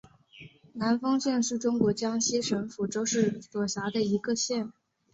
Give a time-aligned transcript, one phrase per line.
[0.73, 4.73] 南丰县是中国江西省抚州市所辖的一个县。